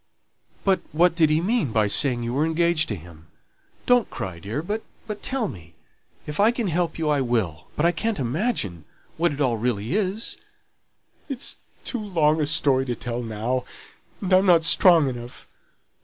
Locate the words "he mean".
1.29-1.71